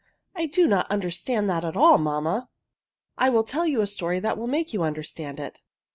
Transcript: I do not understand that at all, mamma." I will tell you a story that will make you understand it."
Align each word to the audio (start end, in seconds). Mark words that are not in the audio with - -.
I 0.33 0.47
do 0.47 0.65
not 0.65 0.89
understand 0.89 1.47
that 1.51 1.63
at 1.63 1.77
all, 1.77 1.99
mamma." 1.99 2.49
I 3.19 3.29
will 3.29 3.43
tell 3.43 3.67
you 3.67 3.81
a 3.81 3.85
story 3.85 4.19
that 4.19 4.35
will 4.35 4.47
make 4.47 4.73
you 4.73 4.81
understand 4.81 5.39
it." 5.39 5.61